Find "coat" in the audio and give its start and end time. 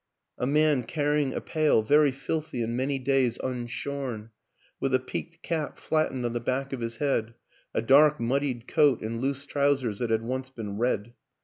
8.67-9.01